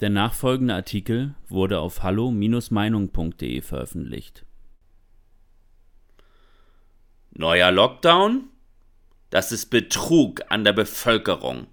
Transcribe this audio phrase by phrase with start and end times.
[0.00, 4.44] Der nachfolgende Artikel wurde auf hallo-meinung.de veröffentlicht.
[7.30, 8.44] Neuer Lockdown?
[9.30, 11.66] Das ist Betrug an der Bevölkerung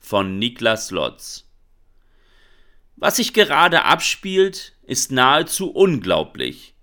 [0.00, 1.48] von Niklas Lotz.
[2.96, 6.74] Was sich gerade abspielt, ist nahezu unglaublich.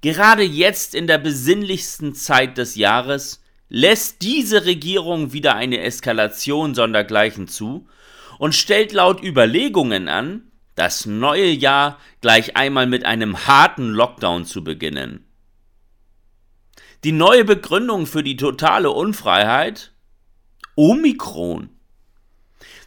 [0.00, 7.46] Gerade jetzt in der besinnlichsten Zeit des Jahres lässt diese Regierung wieder eine Eskalation sondergleichen
[7.46, 7.86] zu
[8.38, 14.62] und stellt laut Überlegungen an, das neue Jahr gleich einmal mit einem harten Lockdown zu
[14.62, 15.24] beginnen.
[17.04, 19.92] Die neue Begründung für die totale Unfreiheit?
[20.74, 21.70] Omikron.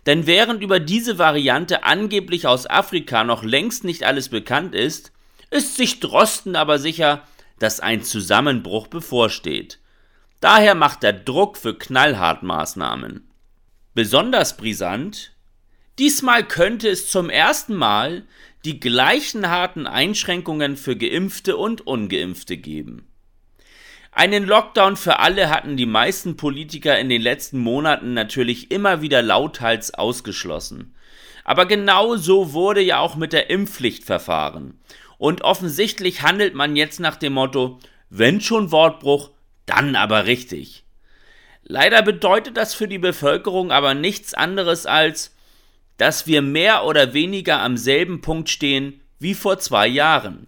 [0.05, 5.11] Denn während über diese Variante angeblich aus Afrika noch längst nicht alles bekannt ist,
[5.51, 7.23] ist sich Drosten aber sicher,
[7.59, 9.79] dass ein Zusammenbruch bevorsteht.
[10.39, 13.29] Daher macht er Druck für Knallhartmaßnahmen.
[13.93, 15.33] Besonders brisant,
[15.99, 18.23] diesmal könnte es zum ersten Mal
[18.65, 23.07] die gleichen harten Einschränkungen für Geimpfte und Ungeimpfte geben.
[24.11, 29.21] Einen Lockdown für alle hatten die meisten Politiker in den letzten Monaten natürlich immer wieder
[29.21, 30.95] lauthals ausgeschlossen.
[31.45, 34.79] Aber genau so wurde ja auch mit der Impfpflicht verfahren.
[35.17, 39.31] Und offensichtlich handelt man jetzt nach dem Motto, wenn schon Wortbruch,
[39.65, 40.83] dann aber richtig.
[41.63, 45.35] Leider bedeutet das für die Bevölkerung aber nichts anderes als,
[45.99, 50.47] dass wir mehr oder weniger am selben Punkt stehen wie vor zwei Jahren.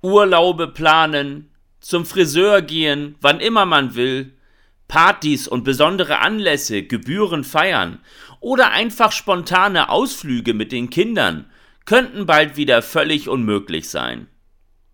[0.00, 4.32] Urlaube planen, zum Friseur gehen, wann immer man will,
[4.86, 7.98] Partys und besondere Anlässe, Gebühren feiern
[8.38, 11.50] oder einfach spontane Ausflüge mit den Kindern
[11.84, 14.28] könnten bald wieder völlig unmöglich sein.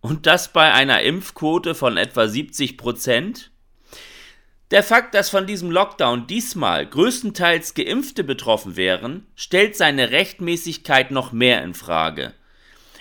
[0.00, 3.50] Und das bei einer Impfquote von etwa 70 Prozent?
[4.72, 11.30] Der Fakt, dass von diesem Lockdown diesmal größtenteils Geimpfte betroffen wären, stellt seine Rechtmäßigkeit noch
[11.30, 12.34] mehr in Frage.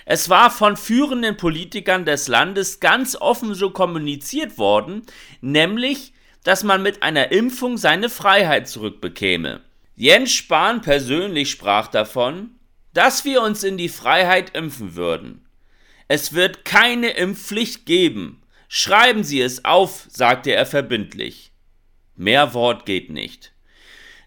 [0.05, 5.02] Es war von führenden Politikern des Landes ganz offen so kommuniziert worden,
[5.41, 9.61] nämlich, dass man mit einer Impfung seine Freiheit zurückbekäme.
[9.95, 12.52] Jens Spahn persönlich sprach davon,
[12.93, 15.48] dass wir uns in die Freiheit impfen würden.
[16.08, 18.43] Es wird keine Impfpflicht geben.
[18.67, 21.52] Schreiben Sie es auf, sagte er verbindlich.
[22.15, 23.52] Mehr Wort geht nicht.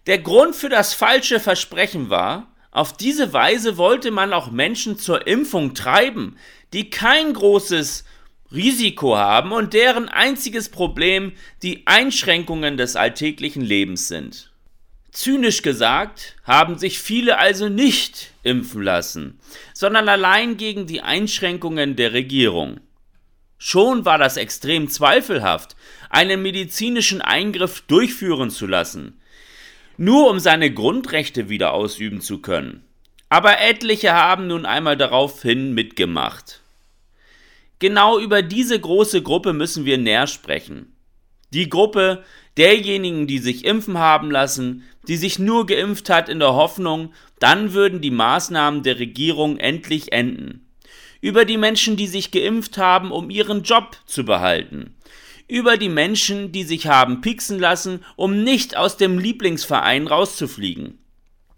[0.07, 5.27] Der Grund für das falsche Versprechen war, auf diese Weise wollte man auch Menschen zur
[5.27, 6.37] Impfung treiben,
[6.71, 8.05] die kein großes
[8.51, 14.51] Risiko haben und deren einziges Problem die Einschränkungen des alltäglichen Lebens sind.
[15.11, 19.39] Zynisch gesagt haben sich viele also nicht impfen lassen,
[19.73, 22.79] sondern allein gegen die Einschränkungen der Regierung.
[23.61, 25.75] Schon war das extrem zweifelhaft,
[26.09, 29.19] einen medizinischen Eingriff durchführen zu lassen,
[29.97, 32.85] nur um seine Grundrechte wieder ausüben zu können.
[33.27, 36.61] Aber etliche haben nun einmal daraufhin mitgemacht.
[37.79, 40.95] Genau über diese große Gruppe müssen wir näher sprechen.
[41.51, 42.23] Die Gruppe
[42.57, 47.73] derjenigen, die sich impfen haben lassen, die sich nur geimpft hat in der Hoffnung, dann
[47.73, 50.68] würden die Maßnahmen der Regierung endlich enden.
[51.21, 54.95] Über die Menschen, die sich geimpft haben, um ihren Job zu behalten.
[55.47, 60.99] Über die Menschen, die sich haben pieksen lassen, um nicht aus dem Lieblingsverein rauszufliegen.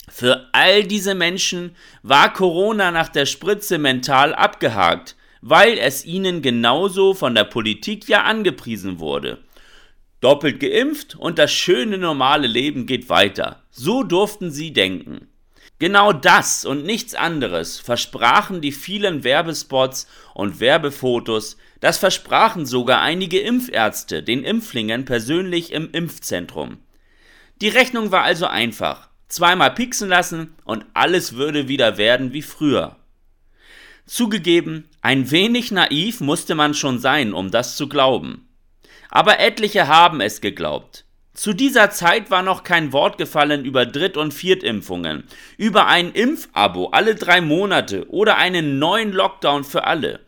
[0.10, 7.14] Für all diese Menschen war Corona nach der Spritze mental abgehakt, weil es ihnen genauso
[7.14, 9.40] von der Politik ja angepriesen wurde
[10.22, 13.64] doppelt geimpft und das schöne normale Leben geht weiter.
[13.72, 15.28] So durften sie denken.
[15.82, 20.06] Genau das und nichts anderes versprachen die vielen Werbespots
[20.36, 26.78] und Werbefotos, das versprachen sogar einige Impfärzte den Impflingen persönlich im Impfzentrum.
[27.62, 29.10] Die Rechnung war also einfach.
[29.28, 32.98] Zweimal pieksen lassen und alles würde wieder werden wie früher.
[34.06, 38.48] Zugegeben, ein wenig naiv musste man schon sein, um das zu glauben
[39.12, 41.06] aber etliche haben es geglaubt.
[41.34, 45.24] Zu dieser Zeit war noch kein Wort gefallen über Dritt- und Viertimpfungen,
[45.58, 50.20] über ein Impfabo alle drei Monate oder einen neuen Lockdown für alle.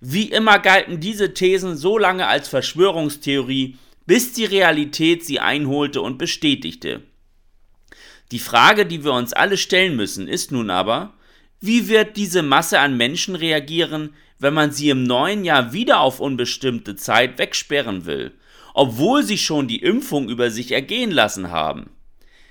[0.00, 3.76] Wie immer galten diese Thesen so lange als Verschwörungstheorie,
[4.06, 7.02] bis die Realität sie einholte und bestätigte.
[8.32, 11.14] Die Frage, die wir uns alle stellen müssen, ist nun aber,
[11.60, 16.18] wie wird diese Masse an Menschen reagieren, wenn man sie im neuen Jahr wieder auf
[16.18, 18.32] unbestimmte Zeit wegsperren will,
[18.74, 21.90] obwohl sie schon die Impfung über sich ergehen lassen haben?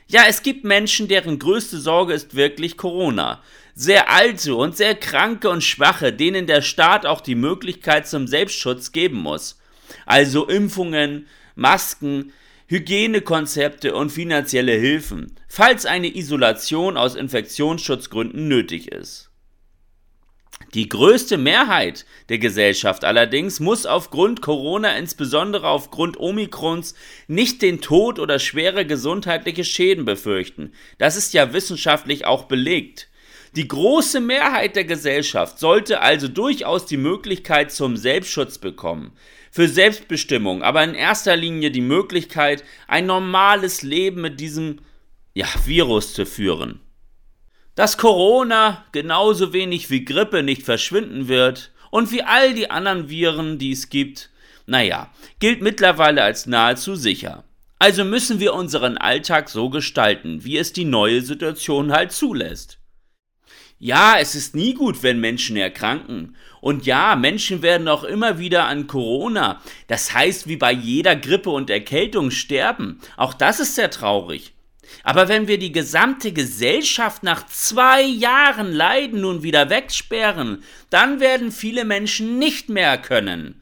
[0.08, 3.44] Ja, es gibt Menschen, deren größte Sorge ist wirklich Corona.
[3.76, 8.92] Sehr alte und sehr kranke und schwache, denen der Staat auch die Möglichkeit zum Selbstschutz
[8.92, 9.60] geben muss.
[10.08, 12.34] Also Impfungen, Masken,
[12.68, 19.29] Hygienekonzepte und finanzielle Hilfen, falls eine Isolation aus Infektionsschutzgründen nötig ist.
[20.74, 26.94] Die größte Mehrheit der Gesellschaft allerdings muss aufgrund Corona, insbesondere aufgrund Omikrons,
[27.28, 30.74] nicht den Tod oder schwere gesundheitliche Schäden befürchten.
[31.00, 33.10] Das ist ja wissenschaftlich auch belegt.
[33.56, 39.14] Die große Mehrheit der Gesellschaft sollte also durchaus die Möglichkeit zum Selbstschutz bekommen,
[39.50, 44.82] für Selbstbestimmung, aber in erster Linie die Möglichkeit, ein normales Leben mit diesem
[45.34, 46.80] ja, Virus zu führen.
[47.80, 53.58] Dass Corona genauso wenig wie Grippe nicht verschwinden wird und wie all die anderen Viren,
[53.58, 54.32] die es gibt,
[54.66, 55.10] naja,
[55.40, 57.46] gilt mittlerweile als nahezu sicher.
[57.80, 62.80] Also müssen wir unseren Alltag so gestalten, wie es die neue Situation halt zulässt.
[63.78, 66.36] Ja, es ist nie gut, wenn Menschen erkranken.
[66.60, 71.50] Und ja, Menschen werden auch immer wieder an Corona, das heißt wie bei jeder Grippe
[71.50, 73.00] und Erkältung sterben.
[73.16, 74.52] Auch das ist sehr traurig.
[75.04, 81.52] Aber wenn wir die gesamte Gesellschaft nach zwei Jahren Leiden nun wieder wegsperren, dann werden
[81.52, 83.62] viele Menschen nicht mehr können.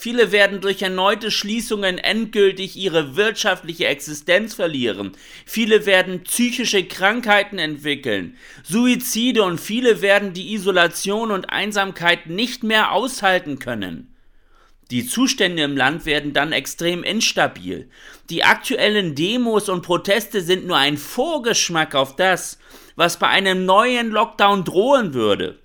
[0.00, 5.10] Viele werden durch erneute Schließungen endgültig ihre wirtschaftliche Existenz verlieren.
[5.44, 12.92] Viele werden psychische Krankheiten entwickeln, Suizide und viele werden die Isolation und Einsamkeit nicht mehr
[12.92, 14.14] aushalten können.
[14.90, 17.90] Die Zustände im Land werden dann extrem instabil.
[18.30, 22.58] Die aktuellen Demos und Proteste sind nur ein Vorgeschmack auf das,
[22.96, 25.58] was bei einem neuen Lockdown drohen würde.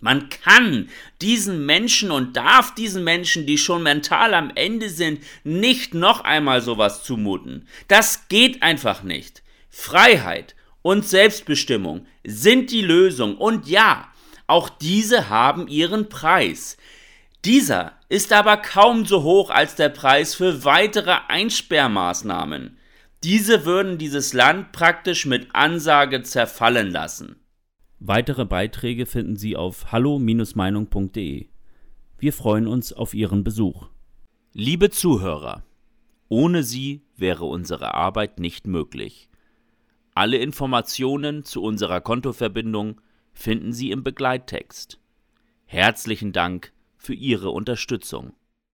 [0.00, 0.88] Man kann
[1.20, 6.60] diesen Menschen und darf diesen Menschen, die schon mental am Ende sind, nicht noch einmal
[6.60, 7.68] sowas zumuten.
[7.86, 9.44] Das geht einfach nicht.
[9.70, 14.12] Freiheit und Selbstbestimmung sind die Lösung und ja,
[14.48, 16.76] auch diese haben ihren Preis.
[17.44, 22.76] Dieser ist aber kaum so hoch als der Preis für weitere Einsperrmaßnahmen.
[23.22, 27.36] Diese würden dieses Land praktisch mit Ansage zerfallen lassen.
[28.00, 31.46] Weitere Beiträge finden Sie auf hallo-meinung.de.
[32.18, 33.88] Wir freuen uns auf Ihren Besuch.
[34.52, 35.62] Liebe Zuhörer,
[36.28, 39.30] ohne Sie wäre unsere Arbeit nicht möglich.
[40.14, 43.00] Alle Informationen zu unserer Kontoverbindung
[43.32, 44.98] finden Sie im Begleittext.
[45.64, 48.34] Herzlichen Dank für Ihre Unterstützung.